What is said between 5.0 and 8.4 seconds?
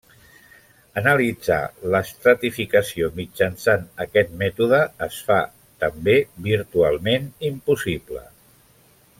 es fa també virtualment impossible.